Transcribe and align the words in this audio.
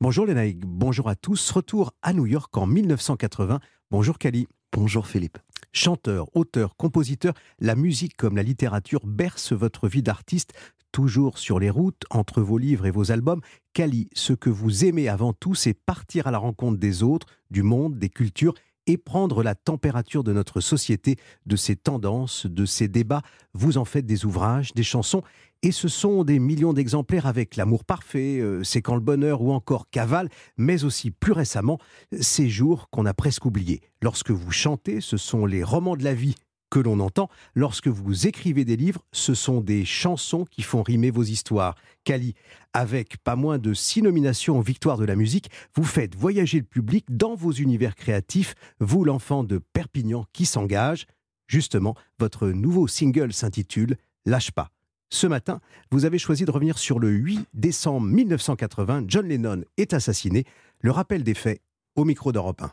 Bonjour 0.00 0.26
Lénaïque, 0.26 0.64
bonjour 0.64 1.08
à 1.08 1.16
tous. 1.16 1.50
Retour 1.50 1.92
à 2.02 2.12
New 2.12 2.24
York 2.24 2.56
en 2.56 2.68
1980. 2.68 3.58
Bonjour 3.90 4.16
Kali. 4.16 4.46
Bonjour 4.70 5.08
Philippe. 5.08 5.38
Chanteur, 5.72 6.28
auteur, 6.36 6.76
compositeur, 6.76 7.34
la 7.58 7.74
musique 7.74 8.16
comme 8.16 8.36
la 8.36 8.44
littérature 8.44 9.04
berce 9.04 9.52
votre 9.52 9.88
vie 9.88 10.04
d'artiste, 10.04 10.52
toujours 10.92 11.36
sur 11.38 11.58
les 11.58 11.68
routes, 11.68 12.04
entre 12.10 12.42
vos 12.42 12.58
livres 12.58 12.86
et 12.86 12.92
vos 12.92 13.10
albums. 13.10 13.40
Kali, 13.72 14.08
ce 14.12 14.34
que 14.34 14.50
vous 14.50 14.84
aimez 14.84 15.08
avant 15.08 15.32
tout, 15.32 15.56
c'est 15.56 15.74
partir 15.74 16.28
à 16.28 16.30
la 16.30 16.38
rencontre 16.38 16.78
des 16.78 17.02
autres, 17.02 17.26
du 17.50 17.64
monde, 17.64 17.98
des 17.98 18.08
cultures 18.08 18.54
et 18.86 18.98
prendre 18.98 19.42
la 19.42 19.56
température 19.56 20.22
de 20.22 20.32
notre 20.32 20.60
société, 20.60 21.16
de 21.46 21.56
ses 21.56 21.74
tendances, 21.74 22.46
de 22.46 22.64
ses 22.64 22.86
débats. 22.86 23.22
Vous 23.52 23.78
en 23.78 23.84
faites 23.84 24.06
des 24.06 24.24
ouvrages, 24.24 24.72
des 24.74 24.82
chansons, 24.84 25.22
et 25.62 25.72
ce 25.72 25.88
sont 25.88 26.24
des 26.24 26.38
millions 26.38 26.72
d'exemplaires 26.72 27.26
avec 27.26 27.56
L'amour 27.56 27.84
parfait, 27.84 28.38
euh, 28.40 28.62
C'est 28.62 28.82
quand 28.82 28.94
le 28.94 29.00
bonheur 29.00 29.42
ou 29.42 29.52
encore 29.52 29.90
Cavale, 29.90 30.28
mais 30.56 30.84
aussi 30.84 31.10
plus 31.10 31.32
récemment, 31.32 31.78
ces 32.20 32.48
jours 32.48 32.88
qu'on 32.90 33.06
a 33.06 33.14
presque 33.14 33.44
oubliés. 33.44 33.80
Lorsque 34.02 34.30
vous 34.30 34.52
chantez, 34.52 35.00
ce 35.00 35.16
sont 35.16 35.46
les 35.46 35.64
romans 35.64 35.96
de 35.96 36.04
la 36.04 36.14
vie 36.14 36.36
que 36.70 36.78
l'on 36.78 37.00
entend. 37.00 37.28
Lorsque 37.54 37.88
vous 37.88 38.26
écrivez 38.26 38.64
des 38.64 38.76
livres, 38.76 39.02
ce 39.12 39.34
sont 39.34 39.60
des 39.60 39.84
chansons 39.84 40.44
qui 40.44 40.62
font 40.62 40.82
rimer 40.82 41.10
vos 41.10 41.22
histoires. 41.22 41.74
Kali, 42.04 42.34
avec 42.72 43.16
pas 43.18 43.36
moins 43.36 43.58
de 43.58 43.74
six 43.74 44.02
nominations 44.02 44.58
aux 44.58 44.62
victoires 44.62 44.98
de 44.98 45.06
la 45.06 45.16
musique, 45.16 45.50
vous 45.74 45.84
faites 45.84 46.14
voyager 46.14 46.58
le 46.58 46.64
public 46.64 47.06
dans 47.08 47.34
vos 47.34 47.52
univers 47.52 47.94
créatifs, 47.94 48.54
vous 48.80 49.04
l'enfant 49.04 49.44
de 49.44 49.58
Perpignan 49.72 50.26
qui 50.32 50.46
s'engage. 50.46 51.06
Justement, 51.46 51.96
votre 52.18 52.48
nouveau 52.48 52.86
single 52.86 53.32
s'intitule 53.32 53.96
Lâche 54.26 54.50
pas. 54.50 54.70
Ce 55.10 55.26
matin, 55.26 55.60
vous 55.90 56.04
avez 56.04 56.18
choisi 56.18 56.44
de 56.44 56.50
revenir 56.50 56.76
sur 56.76 56.98
le 56.98 57.08
8 57.08 57.48
décembre 57.54 58.06
1980. 58.06 59.04
John 59.08 59.26
Lennon 59.26 59.64
est 59.78 59.94
assassiné. 59.94 60.44
Le 60.80 60.90
rappel 60.90 61.24
des 61.24 61.34
faits 61.34 61.60
au 61.96 62.04
micro 62.04 62.30
d'Europe 62.30 62.60
1. 62.60 62.70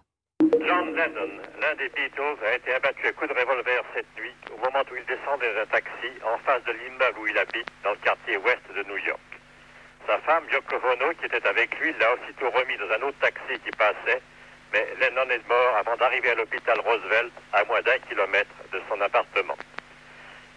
John 0.67 0.93
Lennon, 0.93 1.31
l'un 1.61 1.75
des 1.79 1.87
Beatles, 1.95 2.37
a 2.45 2.55
été 2.55 2.75
abattu 2.75 3.07
à 3.07 3.13
coups 3.13 3.31
de 3.31 3.39
revolver 3.39 3.81
cette 3.95 4.11
nuit 4.19 4.35
au 4.51 4.57
moment 4.59 4.83
où 4.83 4.95
il 4.99 5.05
descendait 5.07 5.55
d'un 5.55 5.65
taxi 5.71 6.11
en 6.27 6.37
face 6.43 6.61
de 6.65 6.73
l'immeuble 6.73 7.17
où 7.23 7.25
il 7.25 7.37
habite 7.37 7.71
dans 7.85 7.91
le 7.91 8.03
quartier 8.03 8.35
ouest 8.37 8.67
de 8.75 8.83
New 8.83 8.99
York. 9.07 9.31
Sa 10.05 10.19
femme, 10.19 10.43
Yoko 10.51 10.75
Ono, 10.75 11.15
qui 11.15 11.25
était 11.25 11.47
avec 11.47 11.71
lui, 11.79 11.95
l'a 11.97 12.13
aussitôt 12.19 12.51
remis 12.51 12.75
dans 12.77 12.91
un 12.99 13.07
autre 13.07 13.17
taxi 13.23 13.55
qui 13.63 13.71
passait, 13.79 14.21
mais 14.73 14.85
Lennon 14.99 15.31
est 15.31 15.47
mort 15.47 15.73
avant 15.79 15.95
d'arriver 15.95 16.29
à 16.31 16.35
l'hôpital 16.35 16.77
Roosevelt, 16.83 17.31
à 17.53 17.63
moins 17.63 17.81
d'un 17.81 17.97
kilomètre 18.09 18.53
de 18.73 18.81
son 18.91 18.99
appartement. 18.99 19.55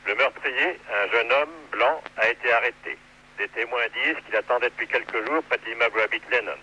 Le 0.08 0.14
meurtrier, 0.14 0.80
un 0.88 1.12
jeune 1.12 1.30
homme 1.30 1.54
blanc, 1.70 2.00
a 2.16 2.30
été 2.30 2.50
arrêté. 2.50 2.96
Des 3.36 3.48
témoins 3.48 3.84
disent 3.92 4.16
qu'il 4.24 4.34
attendait 4.36 4.70
depuis 4.70 4.88
quelques 4.88 5.20
jours 5.28 5.42
près 5.50 5.58
de 5.58 5.66
l'immeuble 5.66 5.98
où 5.98 6.00
habite 6.00 6.22
Lennon. 6.32 6.56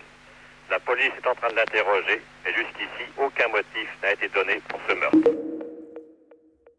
La 0.68 0.80
police 0.80 1.12
est 1.16 1.28
en 1.28 1.34
train 1.36 1.50
de 1.50 1.54
l'interroger, 1.54 2.20
mais 2.44 2.52
jusqu'ici, 2.52 3.06
aucun 3.16 3.46
motif 3.46 3.86
n'a 4.02 4.14
été 4.14 4.28
donné 4.30 4.60
pour 4.68 4.80
ce 4.88 4.94
meurtre. 4.94 5.30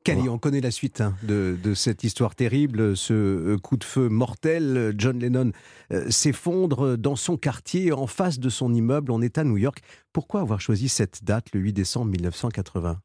Kali, 0.03 0.27
on 0.27 0.37
connaît 0.37 0.59
la 0.59 0.71
suite 0.71 0.99
hein, 0.99 1.15
de, 1.23 1.57
de, 1.63 1.73
cette 1.73 2.03
histoire 2.03 2.35
terrible, 2.35 2.97
ce 2.97 3.13
euh, 3.13 3.57
coup 3.57 3.77
de 3.77 3.85
feu 3.85 4.09
mortel. 4.09 4.93
John 4.97 5.19
Lennon 5.19 5.53
euh, 5.93 6.09
s'effondre 6.09 6.97
dans 6.97 7.15
son 7.15 7.37
quartier, 7.37 7.93
en 7.93 8.07
face 8.07 8.39
de 8.39 8.49
son 8.49 8.73
immeuble. 8.73 9.13
On 9.13 9.21
est 9.21 9.37
à 9.37 9.45
New 9.45 9.57
York. 9.57 9.79
Pourquoi 10.11 10.41
avoir 10.41 10.59
choisi 10.59 10.89
cette 10.89 11.23
date, 11.23 11.45
le 11.53 11.61
8 11.61 11.71
décembre 11.71 12.11
1980 12.11 12.99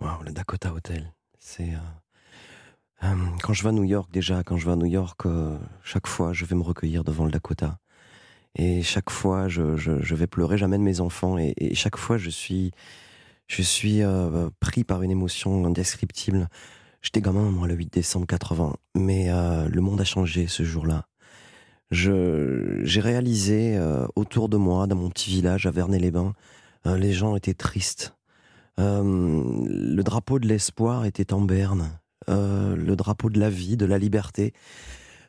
Wow, 0.00 0.22
le 0.24 0.32
Dakota 0.32 0.72
Hotel. 0.72 1.12
C'est. 1.38 1.64
Euh, 1.64 2.03
quand 3.00 3.52
je 3.52 3.62
vais 3.62 3.68
à 3.68 3.72
New 3.72 3.84
York, 3.84 4.10
déjà, 4.12 4.42
quand 4.42 4.56
je 4.56 4.64
vais 4.66 4.72
à 4.72 4.76
New 4.76 4.86
York, 4.86 5.26
euh, 5.26 5.58
chaque 5.82 6.06
fois, 6.06 6.32
je 6.32 6.44
vais 6.44 6.56
me 6.56 6.62
recueillir 6.62 7.04
devant 7.04 7.26
le 7.26 7.30
Dakota. 7.30 7.78
Et 8.56 8.82
chaque 8.82 9.10
fois, 9.10 9.48
je, 9.48 10.14
vais 10.14 10.26
pleurer, 10.26 10.58
j'amène 10.58 10.82
mes 10.82 11.00
enfants, 11.00 11.38
et, 11.38 11.74
chaque 11.74 11.96
fois, 11.96 12.18
je 12.18 12.30
suis, 12.30 12.72
euh, 14.02 14.50
pris 14.60 14.84
par 14.84 15.02
une 15.02 15.10
émotion 15.10 15.64
indescriptible. 15.64 16.48
J'étais 17.02 17.20
gamin, 17.20 17.50
moi, 17.50 17.66
le 17.66 17.74
8 17.74 17.92
décembre 17.92 18.26
80, 18.26 18.76
mais 18.94 19.30
euh, 19.30 19.68
le 19.68 19.80
monde 19.80 20.00
a 20.00 20.04
changé 20.04 20.46
ce 20.46 20.62
jour-là. 20.62 21.06
J'ai 21.90 23.00
réalisé 23.00 23.76
euh, 23.76 24.06
autour 24.14 24.48
de 24.48 24.56
moi, 24.56 24.86
dans 24.86 24.96
mon 24.96 25.10
petit 25.10 25.30
village 25.30 25.66
à 25.66 25.70
Vernet-les-Bains, 25.70 26.34
les 26.86 27.12
gens 27.12 27.34
étaient 27.34 27.54
tristes. 27.54 28.14
le 28.76 30.02
drapeau 30.02 30.38
de 30.38 30.46
l'espoir 30.46 31.06
était 31.06 31.32
en 31.32 31.40
berne. 31.40 31.90
Euh, 32.28 32.76
le 32.76 32.96
drapeau 32.96 33.30
de 33.30 33.38
la 33.38 33.50
vie, 33.50 33.76
de 33.76 33.86
la 33.86 33.98
liberté. 33.98 34.52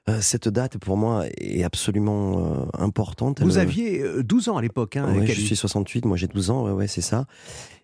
Euh, 0.07 0.21
cette 0.21 0.47
date, 0.47 0.77
pour 0.77 0.97
moi, 0.97 1.25
est 1.37 1.63
absolument 1.63 2.37
euh, 2.37 2.65
importante. 2.77 3.41
Vous 3.41 3.57
aviez 3.57 4.03
12 4.23 4.49
ans 4.49 4.57
à 4.57 4.61
l'époque. 4.61 4.97
Hein, 4.97 5.13
ouais, 5.15 5.25
je 5.27 5.41
suis 5.41 5.55
68, 5.55 6.05
moi 6.05 6.15
j'ai 6.15 6.27
12 6.27 6.51
ans, 6.51 6.65
ouais, 6.65 6.71
ouais 6.71 6.87
c'est 6.87 7.01
ça. 7.01 7.25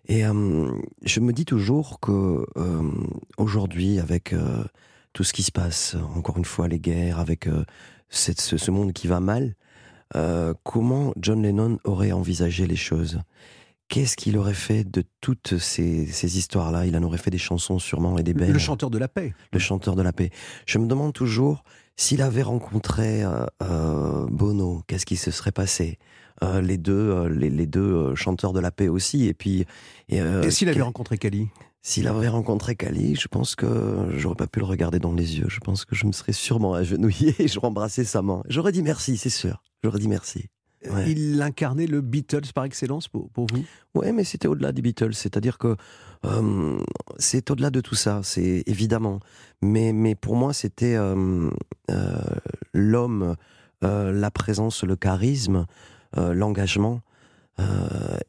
Et 0.08 0.22
je 0.22 1.20
me 1.20 1.32
dis 1.32 1.44
toujours 1.44 2.00
que 2.00 2.44
aujourd'hui, 3.36 4.00
avec 4.00 4.34
tout 5.12 5.22
ce 5.22 5.32
qui 5.32 5.44
se 5.44 5.52
passe, 5.52 5.96
encore 6.16 6.38
une 6.38 6.44
fois, 6.44 6.66
les 6.66 6.80
guerres, 6.80 7.20
avec 7.20 7.48
cette, 8.08 8.40
ce, 8.40 8.56
ce, 8.56 8.70
monde 8.72 8.92
qui 8.92 9.06
va 9.06 9.20
mal, 9.20 9.54
comment 10.64 11.12
John 11.20 11.42
Lennon 11.42 11.78
aurait 11.84 12.10
envisagé 12.10 12.66
les 12.66 12.76
choses? 12.76 13.20
Qu'est-ce 13.92 14.16
qu'il 14.16 14.38
aurait 14.38 14.54
fait 14.54 14.84
de 14.84 15.04
toutes 15.20 15.58
ces, 15.58 16.06
ces 16.06 16.38
histoires-là? 16.38 16.86
Il 16.86 16.96
en 16.96 17.02
aurait 17.02 17.18
fait 17.18 17.30
des 17.30 17.36
chansons 17.36 17.78
sûrement 17.78 18.16
et 18.16 18.22
des 18.22 18.32
belles. 18.32 18.50
Le 18.50 18.58
chanteur 18.58 18.88
de 18.88 18.96
la 18.96 19.06
paix. 19.06 19.34
Le 19.52 19.58
chanteur 19.58 19.96
de 19.96 20.00
la 20.00 20.14
paix. 20.14 20.30
Je 20.64 20.78
me 20.78 20.86
demande 20.86 21.12
toujours 21.12 21.62
s'il 21.94 22.22
avait 22.22 22.40
rencontré 22.40 23.22
euh, 23.22 23.44
euh, 23.62 24.26
Bono, 24.30 24.80
qu'est-ce 24.86 25.04
qui 25.04 25.16
se 25.16 25.30
serait 25.30 25.52
passé? 25.52 25.98
Euh, 26.42 26.62
Les 26.62 26.78
deux, 26.78 26.94
euh, 26.94 27.28
les, 27.28 27.50
les, 27.50 27.66
deux 27.66 28.14
chanteurs 28.14 28.54
de 28.54 28.60
la 28.60 28.70
paix 28.70 28.88
aussi. 28.88 29.26
Et 29.26 29.34
puis. 29.34 29.66
Et, 30.08 30.16
et 30.16 30.50
s'il 30.50 30.70
avait 30.70 30.80
rencontré 30.80 31.18
Kali? 31.18 31.48
s'il 31.82 32.08
avait 32.08 32.28
rencontré 32.28 32.76
Kali, 32.76 33.14
je 33.16 33.28
pense 33.28 33.56
que 33.56 34.08
j'aurais 34.16 34.36
pas 34.36 34.46
pu 34.46 34.60
le 34.60 34.64
regarder 34.64 35.00
dans 35.00 35.12
les 35.12 35.38
yeux. 35.38 35.48
Je 35.48 35.60
pense 35.60 35.84
que 35.84 35.94
je 35.94 36.06
me 36.06 36.12
serais 36.12 36.32
sûrement 36.32 36.72
agenouillé 36.82 37.34
et 37.38 37.46
j'aurais 37.46 37.66
embrassé 37.66 38.04
sa 38.04 38.22
main. 38.22 38.42
J'aurais 38.48 38.72
dit 38.72 38.82
merci, 38.82 39.18
c'est 39.18 39.28
sûr. 39.28 39.62
J'aurais 39.84 39.98
dit 39.98 40.08
merci. 40.08 40.46
Ouais. 40.90 41.10
Il 41.10 41.40
incarnait 41.40 41.86
le 41.86 42.00
Beatles 42.00 42.52
par 42.54 42.64
excellence 42.64 43.08
pour, 43.08 43.30
pour 43.30 43.46
vous? 43.52 43.64
Oui, 43.94 44.12
mais 44.12 44.24
c'était 44.24 44.48
au-delà 44.48 44.72
des 44.72 44.82
Beatles. 44.82 45.14
C'est-à-dire 45.14 45.58
que 45.58 45.76
euh, 46.24 46.78
c'est 47.18 47.50
au-delà 47.50 47.70
de 47.70 47.80
tout 47.80 47.94
ça, 47.94 48.20
c'est 48.22 48.62
évidemment. 48.66 49.20
Mais, 49.60 49.92
mais 49.92 50.14
pour 50.14 50.36
moi, 50.36 50.52
c'était 50.52 50.94
euh, 50.96 51.50
euh, 51.90 52.18
l'homme, 52.72 53.36
la 53.82 54.30
présence, 54.30 54.84
le 54.84 54.94
charisme, 54.94 55.66
l'engagement. 56.16 57.00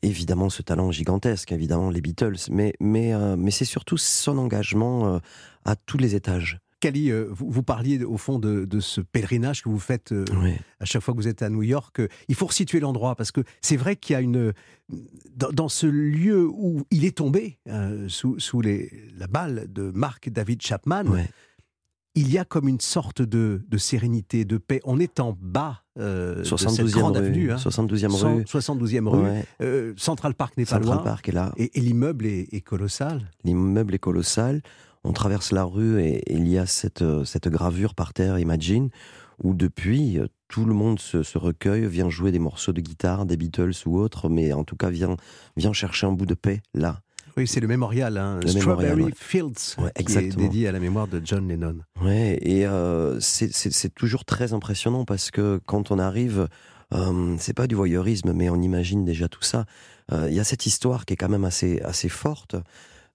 évidemment, 0.02 0.50
ce 0.50 0.64
talent 0.64 0.92
gigantesque, 0.92 1.52
évidemment, 1.52 1.92
les 1.92 2.02
Beatles. 2.02 2.50
Mais, 2.50 2.74
mais, 2.80 3.14
mais 3.38 3.52
c'est 3.52 3.66
surtout 3.66 3.98
son 3.98 4.40
engagement 4.40 5.20
à 5.64 5.76
tous 5.76 6.00
les 6.00 6.16
étages. 6.16 6.63
Kali, 6.84 7.12
euh, 7.12 7.28
vous, 7.30 7.50
vous, 7.50 7.64
parliez 7.64 8.04
au 8.04 8.18
fond 8.18 8.40
de, 8.40 8.66
de, 8.66 8.80
ce 8.82 9.00
pèlerinage 9.00 9.62
que 9.62 9.70
vous 9.70 9.80
faites 9.80 10.12
euh, 10.12 10.26
oui. 10.42 10.56
à 10.82 10.86
chaque 10.86 11.02
fois 11.02 11.14
que 11.14 11.20
vous 11.20 11.30
êtes 11.30 11.42
à 11.42 11.50
New 11.50 11.64
York. 11.64 12.02
Il 12.28 12.36
faut 12.36 12.48
resituer 12.48 12.82
l'endroit 12.82 13.16
parce 13.16 13.32
que 13.32 13.40
c'est 13.62 13.78
vrai 13.78 13.96
qu'il 13.96 14.16
y 14.16 14.18
a 14.18 14.22
une. 14.22 14.52
Dans, 15.34 15.50
dans, 15.52 15.70
ce 15.70 15.88
lieu 15.88 16.46
où 16.46 16.84
il 16.92 17.06
est 17.06 17.18
tombé 17.20 17.58
euh, 17.70 18.10
sous, 18.10 18.38
sous 18.38 18.60
les, 18.60 18.92
la 19.18 19.28
balle 19.28 19.68
de 19.72 19.92
Mark 19.96 20.30
David 20.30 20.62
Chapman, 20.62 21.06
il 22.16 22.30
y 22.30 22.38
a 22.38 22.44
comme 22.44 22.68
une 22.68 22.82
sorte 22.82 23.22
de, 23.22 23.62
de, 23.66 23.78
sérénité, 23.78 24.44
de 24.44 24.58
paix. 24.58 24.82
On 24.84 25.00
est 25.00 25.22
en 25.22 25.38
bas 25.40 25.84
euh, 25.98 26.44
72e 26.44 26.66
de 26.66 26.68
cette 26.68 26.86
grande 26.88 27.16
rue, 27.16 27.26
avenue. 27.26 27.52
Hein, 27.54 27.56
72e 27.56 28.12
rue. 28.12 28.44
72e 28.44 29.08
rue. 29.08 29.22
Ouais. 29.22 29.46
Euh, 29.62 29.94
Central 29.96 30.34
Park 30.34 30.58
n'est 30.58 30.66
pas 30.66 30.72
Central 30.72 30.96
loin. 30.98 31.04
Park 31.04 31.30
est 31.30 31.32
là. 31.32 31.54
Et, 31.56 31.78
et 31.78 31.82
l'immeuble 31.82 32.26
est, 32.26 32.54
est 32.54 32.62
colossal. 32.62 33.32
L'immeuble 33.46 33.96
est 33.96 34.00
colossal 34.00 34.62
on 35.04 35.14
traverse 35.14 35.52
la 35.52 35.64
rue 35.64 36.02
et, 36.02 36.18
et 36.32 36.36
il 36.36 36.48
y 36.48 36.58
a 36.58 36.66
cette, 36.66 37.04
cette, 37.26 37.48
gravure 37.48 37.96
par 37.96 38.14
terre, 38.14 38.40
Imagine, 38.40 38.90
où 39.44 39.54
depuis, 39.54 40.20
tout 40.48 40.66
le 40.66 40.74
monde 40.74 41.00
se, 41.00 41.24
se, 41.24 41.38
recueille, 41.38 41.88
vient 41.88 42.10
jouer 42.10 42.32
des 42.32 42.40
morceaux 42.40 42.74
de 42.74 42.82
guitare, 42.82 43.26
des 43.26 43.38
Beatles 43.38 43.74
ou 43.86 43.98
autres, 43.98 44.30
mais 44.30 44.54
en 44.54 44.64
tout 44.64 44.76
cas 44.76 44.90
vient, 44.90 45.18
vient 45.58 45.74
chercher 45.74 46.08
un 46.08 46.12
bout 46.12 46.26
de 46.26 46.36
paix 46.36 46.62
là. 46.74 47.02
Oui, 47.36 47.48
c'est 47.48 47.60
le 47.60 47.68
mémorial, 47.68 48.18
hein, 48.18 48.40
le 48.44 48.48
Strawberry 48.48 48.90
mémorial, 48.90 49.06
ouais. 49.06 49.14
Fields, 49.16 49.76
ouais, 49.80 49.92
qui 50.06 50.18
est 50.18 50.36
dédié 50.36 50.68
à 50.68 50.72
la 50.72 50.80
mémoire 50.80 51.08
de 51.08 51.20
John 51.24 51.48
Lennon. 51.48 51.78
Ouais, 52.00 52.38
et 52.42 52.68
euh, 52.68 53.20
c'est 53.20 53.94
toujours 53.96 54.24
très 54.26 54.54
impressionnant 54.54 55.04
parce 55.04 55.32
que 55.32 55.60
quand 55.66 55.90
on 55.90 55.98
arrive, 55.98 56.48
euh, 56.94 57.36
c'est 57.40 57.56
pas 57.56 57.66
du 57.66 57.74
voyeurisme, 57.74 58.34
mais 58.34 58.50
on 58.50 58.62
imagine 58.62 59.04
déjà 59.04 59.28
tout 59.28 59.42
ça. 59.42 59.66
Il 60.12 60.16
euh, 60.16 60.30
y 60.30 60.40
a 60.40 60.44
cette 60.44 60.68
histoire 60.68 61.06
qui 61.06 61.14
est 61.14 61.18
quand 61.18 61.30
même 61.30 61.46
assez, 61.46 61.82
assez 61.82 62.10
forte 62.10 62.56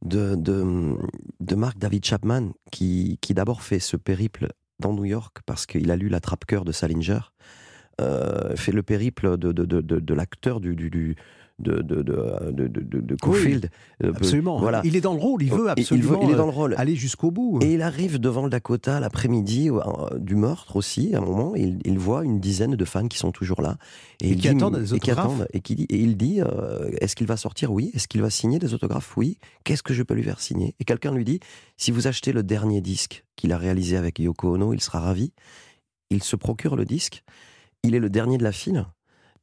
de, 0.02 0.34
de, 0.36 0.96
de 1.40 1.54
Mark 1.54 1.78
David 1.78 2.04
Chapman, 2.04 2.52
qui, 2.70 3.18
qui 3.20 3.34
d'abord 3.34 3.62
fait 3.62 3.80
ce 3.80 3.96
périple 3.96 4.52
dans 4.78 4.92
New 4.92 5.04
York 5.04 5.38
parce 5.46 5.66
qu'il 5.66 5.90
a 5.90 5.96
lu 5.96 6.08
La 6.08 6.20
Trappe-Cœur 6.20 6.64
de 6.64 6.72
Salinger. 6.72 7.20
Fait 8.56 8.72
le 8.72 8.82
périple 8.82 9.36
de, 9.36 9.52
de, 9.52 9.64
de, 9.64 9.80
de 9.80 10.14
l'acteur 10.14 10.60
du, 10.60 10.74
du, 10.74 10.90
du 10.90 11.16
de, 11.58 11.82
de, 11.82 12.02
de, 12.02 12.68
de, 13.00 13.16
Caulfield. 13.16 13.70
absolument. 14.02 14.58
Voilà. 14.58 14.80
Il 14.84 14.94
est 14.96 15.00
dans 15.00 15.14
le 15.14 15.20
rôle, 15.20 15.42
il 15.42 15.50
veut 15.50 15.68
absolument 15.68 16.20
il, 16.22 16.30
est 16.30 16.36
dans 16.36 16.46
le 16.46 16.52
rôle. 16.52 16.74
aller 16.78 16.94
jusqu'au 16.94 17.30
bout. 17.30 17.58
Et 17.62 17.74
il 17.74 17.82
arrive 17.82 18.20
devant 18.20 18.44
le 18.44 18.50
Dakota 18.50 19.00
l'après-midi 19.00 19.70
du 20.18 20.36
meurtre 20.36 20.76
aussi, 20.76 21.14
à 21.14 21.18
un 21.18 21.20
moment, 21.20 21.54
il, 21.56 21.78
il, 21.84 21.98
voit 21.98 22.24
une 22.24 22.38
dizaine 22.38 22.76
de 22.76 22.84
fans 22.84 23.08
qui 23.08 23.18
sont 23.18 23.32
toujours 23.32 23.60
là. 23.60 23.76
Et, 24.22 24.36
qui 24.36 24.48
attendent 24.48 24.78
des 24.78 24.92
autographes. 24.92 25.42
Et, 25.52 25.60
qui 25.60 25.74
dit, 25.74 25.86
et 25.90 25.96
il 25.96 26.16
dit, 26.16 26.40
est-ce 27.00 27.16
qu'il 27.16 27.26
va 27.26 27.36
sortir? 27.36 27.72
Oui. 27.72 27.90
Est-ce 27.94 28.06
qu'il 28.06 28.22
va 28.22 28.30
signer 28.30 28.58
des 28.58 28.74
autographes? 28.74 29.16
Oui. 29.16 29.38
Qu'est-ce 29.64 29.82
que 29.82 29.94
je 29.94 30.02
peux 30.02 30.14
lui 30.14 30.22
faire 30.22 30.40
signer? 30.40 30.74
Et 30.78 30.84
quelqu'un 30.84 31.12
lui 31.12 31.24
dit, 31.24 31.40
si 31.76 31.90
vous 31.90 32.06
achetez 32.06 32.32
le 32.32 32.44
dernier 32.44 32.80
disque 32.80 33.24
qu'il 33.34 33.52
a 33.52 33.58
réalisé 33.58 33.96
avec 33.96 34.20
Yoko 34.20 34.54
Ono, 34.54 34.72
il 34.72 34.80
sera 34.80 35.00
ravi. 35.00 35.32
Il 36.10 36.22
se 36.22 36.36
procure 36.36 36.76
le 36.76 36.84
disque. 36.84 37.24
Il 37.82 37.94
est 37.94 38.00
le 38.00 38.10
dernier 38.10 38.38
de 38.38 38.44
la 38.44 38.52
file. 38.52 38.86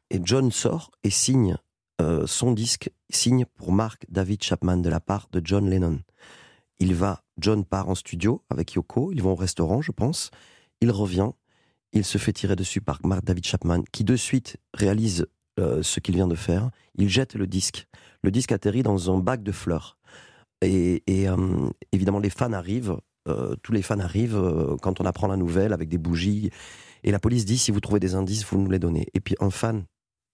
Et 0.09 0.19
John 0.23 0.51
sort 0.51 0.91
et 1.03 1.09
signe 1.09 1.57
euh, 2.01 2.27
son 2.27 2.51
disque, 2.51 2.91
signe 3.09 3.45
pour 3.55 3.71
Mark 3.71 4.05
David 4.09 4.43
Chapman 4.43 4.77
de 4.77 4.89
la 4.89 4.99
part 4.99 5.27
de 5.31 5.41
John 5.43 5.69
Lennon. 5.69 5.99
Il 6.79 6.93
va, 6.93 7.23
John 7.37 7.63
part 7.63 7.89
en 7.89 7.95
studio 7.95 8.43
avec 8.49 8.73
Yoko, 8.73 9.13
ils 9.13 9.21
vont 9.21 9.31
au 9.31 9.35
restaurant, 9.35 9.81
je 9.81 9.91
pense. 9.91 10.29
Il 10.81 10.91
revient, 10.91 11.29
il 11.93 12.03
se 12.03 12.17
fait 12.17 12.33
tirer 12.33 12.57
dessus 12.57 12.81
par 12.81 12.99
Mark 13.05 13.23
David 13.23 13.45
Chapman, 13.45 13.81
qui 13.93 14.03
de 14.03 14.17
suite 14.17 14.57
réalise 14.73 15.27
euh, 15.57 15.81
ce 15.83 16.01
qu'il 16.01 16.15
vient 16.15 16.27
de 16.27 16.35
faire. 16.35 16.69
Il 16.95 17.07
jette 17.07 17.35
le 17.35 17.47
disque. 17.47 17.88
Le 18.23 18.31
disque 18.31 18.51
atterrit 18.51 18.83
dans 18.83 19.15
un 19.15 19.19
bac 19.19 19.41
de 19.41 19.53
fleurs. 19.53 19.97
Et, 20.61 21.01
euh, 21.09 21.69
évidemment, 21.93 22.19
les 22.19 22.29
fans 22.29 22.53
arrivent. 22.53 22.97
tous 23.63 23.71
les 23.71 23.81
fans 23.81 23.99
arrivent 23.99 24.77
quand 24.81 24.99
on 24.99 25.05
apprend 25.05 25.27
la 25.27 25.38
nouvelle 25.38 25.73
avec 25.73 25.89
des 25.89 25.97
bougies. 25.97 26.49
Et 27.05 27.11
la 27.11 27.19
police 27.19 27.45
dit 27.45 27.57
si 27.57 27.71
vous 27.71 27.79
trouvez 27.79 27.99
des 28.01 28.15
indices, 28.15 28.43
vous 28.45 28.57
nous 28.57 28.69
les 28.69 28.79
donnez. 28.79 29.07
Et 29.13 29.21
puis 29.21 29.35
un 29.39 29.51
fan 29.51 29.85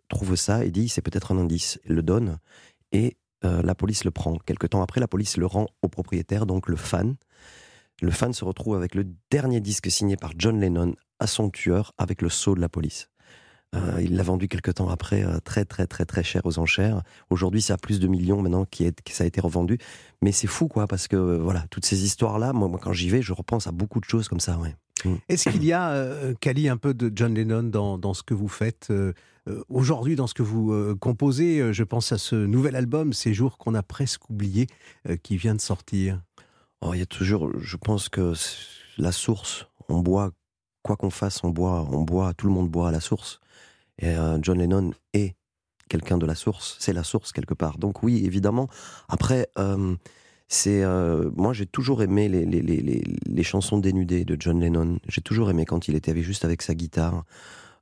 trouve 0.08 0.36
ça 0.36 0.66
et 0.66 0.72
dit 0.72 0.90
c'est 0.90 1.02
peut-être 1.02 1.34
un 1.34 1.38
indice, 1.38 1.80
il 1.86 1.94
le 1.96 2.02
donne 2.02 2.40
et 2.92 3.18
euh, 3.44 3.62
la 3.62 3.76
police 3.76 4.06
le 4.06 4.12
prend. 4.12 4.38
Quelque 4.38 4.68
temps 4.68 4.82
après, 4.82 5.02
la 5.02 5.08
police 5.08 5.38
le 5.38 5.46
rend 5.46 5.68
au 5.82 5.90
propriétaire, 5.90 6.46
donc 6.46 6.68
le 6.70 6.78
fan. 6.78 7.16
Le 8.02 8.12
fan 8.12 8.34
se 8.34 8.46
retrouve 8.46 8.76
avec 8.76 8.96
le 8.96 9.06
dernier 9.30 9.60
disque 9.60 9.92
signé 9.92 10.16
par 10.16 10.32
John 10.38 10.60
Lennon 10.60 10.96
à 11.20 11.28
son 11.28 11.50
tueur 11.50 11.94
avec 11.98 12.22
le 12.22 12.30
sceau 12.30 12.56
de 12.56 12.62
la 12.62 12.70
police. 12.70 13.10
Euh, 13.76 14.02
il 14.02 14.16
l'a 14.16 14.24
vendu 14.24 14.48
quelque 14.48 14.72
temps 14.72 14.90
après 14.90 15.24
euh, 15.24 15.40
très 15.40 15.66
très 15.66 15.88
très 15.88 16.06
très 16.06 16.24
cher 16.24 16.42
aux 16.46 16.58
enchères. 16.58 17.04
Aujourd'hui, 17.30 17.62
ça 17.62 17.74
a 17.74 17.78
plus 17.78 18.00
de 18.00 18.08
millions 18.08 18.42
maintenant 18.42 18.66
qui, 18.66 18.90
ça 19.10 19.24
a 19.24 19.28
été 19.28 19.42
revendu. 19.42 19.78
Mais 20.22 20.32
c'est 20.32 20.48
fou 20.48 20.68
quoi 20.68 20.88
parce 20.88 21.08
que 21.08 21.16
voilà 21.38 21.66
toutes 21.70 21.86
ces 21.86 22.04
histoires 22.04 22.40
là, 22.40 22.54
moi, 22.54 22.70
moi 22.70 22.80
quand 22.82 22.94
j'y 22.94 23.10
vais, 23.10 23.22
je 23.22 23.34
repense 23.34 23.68
à 23.68 23.72
beaucoup 23.72 24.00
de 24.00 24.06
choses 24.06 24.30
comme 24.30 24.42
ça. 24.42 24.58
Ouais. 24.58 24.76
Mm. 25.06 25.16
Est-ce 25.30 25.50
qu'il 25.50 25.64
y 25.64 25.74
a, 25.74 25.92
euh, 25.92 26.34
Kali, 26.40 26.70
un 26.70 26.78
peu 26.78 26.94
de 26.94 27.12
John 27.14 27.34
Lennon 27.34 27.64
dans, 27.64 27.98
dans 27.98 28.14
ce 28.14 28.24
que 28.24 28.34
vous 28.34 28.48
faites 28.48 28.88
euh, 28.90 29.14
euh, 29.50 29.64
aujourd'hui, 29.70 30.16
dans 30.16 30.28
ce 30.28 30.34
que 30.34 30.44
vous 30.44 30.96
composez 30.98 31.74
Je 31.74 31.84
pense 31.84 32.12
à 32.12 32.18
ce 32.18 32.36
nouvel 32.36 32.76
album, 32.76 33.14
Ces 33.14 33.34
jours 33.34 33.58
qu'on 33.58 33.74
a 33.74 33.84
presque 33.84 34.30
oublié, 34.30 34.68
qui 35.24 35.38
vient 35.38 35.56
de 35.56 35.62
sortir? 35.62 36.22
Oh, 36.82 36.94
il 36.94 37.00
y 37.00 37.04
a 37.04 37.08
toujours, 37.08 37.52
je 37.60 37.78
pense 37.78 38.10
que 38.10 38.34
la 38.98 39.12
source, 39.12 39.68
on 39.90 40.00
boit, 40.00 40.32
quoi 40.84 40.96
qu'on 40.96 41.10
fasse, 41.10 41.44
on 41.44 41.50
boit, 41.50 41.88
on 41.92 42.02
boit, 42.02 42.34
tout 42.34 42.48
le 42.48 42.54
monde 42.54 42.70
boit 42.70 42.90
à 42.90 42.92
la 42.92 43.00
source. 43.00 43.40
Et 44.00 44.14
John 44.42 44.60
Lennon 44.60 44.92
est 45.14 45.36
quelqu'un 45.90 46.20
de 46.20 46.26
la 46.28 46.36
source, 46.36 46.78
c'est 46.80 46.94
la 46.94 47.04
source 47.04 47.32
quelque 47.32 47.56
part. 47.56 47.80
Donc 47.80 48.04
oui, 48.04 48.24
évidemment. 48.24 48.70
Après, 49.10 49.50
c'est 50.54 50.84
euh, 50.84 51.32
moi 51.38 51.54
j'ai 51.54 51.66
toujours 51.66 52.04
aimé 52.04 52.28
les, 52.28 52.46
les, 52.46 52.62
les, 52.62 53.04
les, 53.26 53.44
chansons 53.44 53.78
dénudées 53.78 54.26
de 54.26 54.36
John 54.38 54.60
Lennon. 54.60 55.00
J'ai 55.08 55.22
toujours 55.22 55.50
aimé 55.50 55.66
quand 55.66 55.88
il 55.88 55.96
était 55.96 56.20
juste 56.22 56.44
avec 56.44 56.62
sa 56.62 56.76
guitare. 56.76 57.24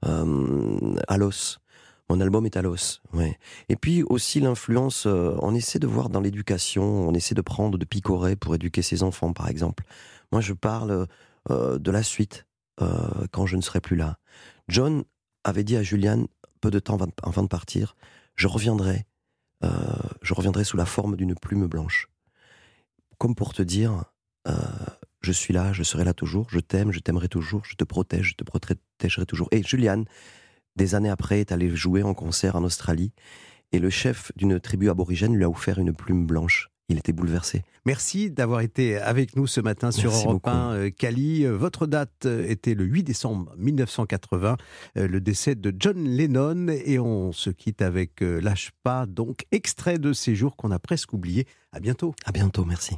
Euh, 0.05 0.95
à 1.07 1.17
l'os. 1.17 1.59
Mon 2.09 2.21
album 2.21 2.45
est 2.45 2.57
à 2.57 2.61
l'os. 2.61 3.01
Ouais. 3.13 3.37
Et 3.69 3.75
puis 3.75 4.03
aussi 4.03 4.39
l'influence. 4.39 5.05
Euh, 5.05 5.35
on 5.41 5.53
essaie 5.53 5.79
de 5.79 5.87
voir 5.87 6.09
dans 6.09 6.21
l'éducation. 6.21 6.83
On 6.83 7.13
essaie 7.13 7.35
de 7.35 7.41
prendre, 7.41 7.77
de 7.77 7.85
picorer 7.85 8.35
pour 8.35 8.55
éduquer 8.55 8.81
ses 8.81 9.03
enfants, 9.03 9.33
par 9.33 9.49
exemple. 9.49 9.83
Moi, 10.31 10.41
je 10.41 10.53
parle 10.53 11.07
euh, 11.49 11.79
de 11.79 11.91
la 11.91 12.03
suite 12.03 12.45
quand 13.31 13.45
je 13.45 13.57
ne 13.57 13.61
serai 13.61 13.81
plus 13.81 13.97
là. 13.97 14.19
John 14.69 15.03
avait 15.43 15.65
dit 15.65 15.75
à 15.75 15.83
Julian 15.83 16.27
peu 16.61 16.71
de 16.71 16.79
temps 16.79 16.97
avant 17.23 17.43
de 17.43 17.49
partir, 17.49 17.97
je 18.37 18.47
reviendrai. 18.47 19.05
je 20.21 20.33
reviendrai 20.33 20.63
sous 20.63 20.77
la 20.77 20.85
forme 20.85 21.17
d'une 21.17 21.35
plume 21.35 21.67
blanche 21.67 22.07
comme 23.19 23.35
pour 23.35 23.53
te 23.53 23.61
dire, 23.61 24.05
euh, 24.47 24.53
je 25.21 25.31
suis 25.31 25.53
là, 25.53 25.73
je 25.73 25.83
serai 25.83 26.05
là 26.05 26.13
toujours, 26.13 26.47
je 26.49 26.59
t'aime, 26.59 26.91
je 26.91 26.99
t'aimerai 26.99 27.27
toujours, 27.27 27.63
je 27.65 27.75
te 27.75 27.83
protège, 27.83 28.29
je 28.29 28.35
te 28.35 28.43
protégerai 28.43 29.25
toujours. 29.27 29.49
Et 29.51 29.61
Julian, 29.61 30.05
des 30.77 30.95
années 30.95 31.09
après, 31.09 31.41
est 31.41 31.51
allé 31.51 31.69
jouer 31.75 32.01
en 32.01 32.13
concert 32.13 32.55
en 32.55 32.63
Australie, 32.63 33.11
et 33.71 33.79
le 33.79 33.89
chef 33.89 34.31
d'une 34.37 34.59
tribu 34.59 34.89
aborigène 34.89 35.35
lui 35.35 35.43
a 35.43 35.49
offert 35.49 35.77
une 35.79 35.93
plume 35.93 36.25
blanche. 36.25 36.71
Il 36.91 36.97
était 36.97 37.13
bouleversé. 37.13 37.61
Merci 37.85 38.31
d'avoir 38.31 38.61
été 38.61 38.97
avec 38.97 39.35
nous 39.35 39.45
ce 39.45 39.61
matin 39.61 39.91
sur 39.91 40.11
Europe 40.11 40.47
1, 40.47 40.71
euh, 40.71 40.89
Cali. 40.89 41.45
Votre 41.45 41.85
date 41.85 42.25
était 42.25 42.73
le 42.73 42.83
8 42.83 43.03
décembre 43.03 43.53
1980, 43.57 44.57
euh, 44.97 45.07
le 45.07 45.21
décès 45.21 45.53
de 45.53 45.71
John 45.77 46.03
Lennon. 46.03 46.67
Et 46.67 46.97
on 46.97 47.31
se 47.31 47.51
quitte 47.51 47.83
avec 47.83 48.21
Lâche 48.21 48.71
pas, 48.81 49.05
donc 49.05 49.45
extrait 49.51 49.99
de 49.99 50.13
ces 50.13 50.33
jours 50.33 50.55
qu'on 50.55 50.71
a 50.71 50.79
presque 50.79 51.13
oublié. 51.13 51.45
À 51.71 51.79
bientôt. 51.79 52.15
À 52.25 52.31
bientôt, 52.31 52.65
merci. 52.65 52.95